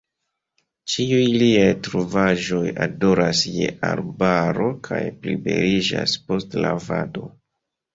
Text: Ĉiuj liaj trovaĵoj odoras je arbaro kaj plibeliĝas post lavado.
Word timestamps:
Ĉiuj 0.93 1.27
liaj 1.41 1.67
trovaĵoj 1.89 2.63
odoras 2.87 3.45
je 3.61 3.71
arbaro 3.93 4.75
kaj 4.91 5.07
plibeliĝas 5.23 6.21
post 6.29 6.63
lavado. 6.69 7.33